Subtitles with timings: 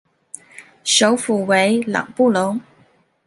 [0.83, 2.59] 首府为朗布隆。